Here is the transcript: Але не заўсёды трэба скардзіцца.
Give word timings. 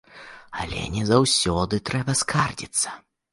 Але 0.61 0.79
не 0.95 1.03
заўсёды 1.09 1.81
трэба 1.91 2.17
скардзіцца. 2.23 2.89